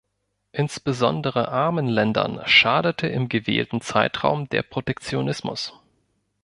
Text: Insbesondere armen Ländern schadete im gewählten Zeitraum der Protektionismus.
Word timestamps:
Insbesondere 0.51 1.49
armen 1.49 1.85
Ländern 1.87 2.41
schadete 2.47 3.05
im 3.05 3.29
gewählten 3.29 3.81
Zeitraum 3.81 4.49
der 4.49 4.63
Protektionismus. 4.63 5.73